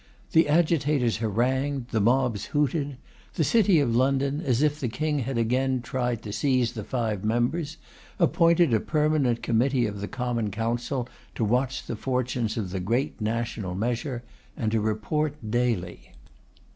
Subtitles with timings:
[0.31, 2.97] The agitators harangued, the mobs hooted.
[3.35, 7.23] The City of London, as if the King had again tried to seize the five
[7.23, 7.77] members,
[8.17, 13.21] appointed a permanent committee of the Common Council to watch the fortunes of the 'great
[13.21, 14.23] national measure,'
[14.57, 16.09] and to report daily.